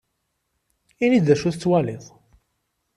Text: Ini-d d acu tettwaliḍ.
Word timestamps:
Ini-d 1.05 1.25
d 1.27 1.29
acu 1.33 1.49
tettwaliḍ. 1.53 2.03